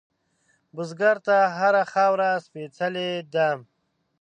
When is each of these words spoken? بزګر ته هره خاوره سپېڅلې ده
بزګر 0.75 1.17
ته 1.27 1.37
هره 1.57 1.83
خاوره 1.91 2.29
سپېڅلې 2.45 3.09
ده 3.33 3.49